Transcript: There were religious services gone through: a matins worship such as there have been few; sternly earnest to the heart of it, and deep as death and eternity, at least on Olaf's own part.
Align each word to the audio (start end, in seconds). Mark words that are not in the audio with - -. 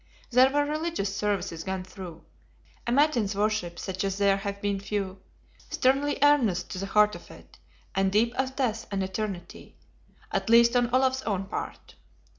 There 0.31 0.49
were 0.49 0.65
religious 0.65 1.15
services 1.15 1.63
gone 1.63 1.83
through: 1.83 2.25
a 2.87 2.91
matins 2.91 3.35
worship 3.35 3.77
such 3.77 4.03
as 4.03 4.17
there 4.17 4.37
have 4.37 4.59
been 4.59 4.79
few; 4.79 5.21
sternly 5.69 6.17
earnest 6.23 6.71
to 6.71 6.79
the 6.79 6.87
heart 6.87 7.13
of 7.13 7.29
it, 7.29 7.59
and 7.93 8.11
deep 8.11 8.33
as 8.35 8.49
death 8.49 8.87
and 8.89 9.03
eternity, 9.03 9.77
at 10.31 10.49
least 10.49 10.75
on 10.75 10.89
Olaf's 10.91 11.21
own 11.21 11.45
part. 11.45 11.93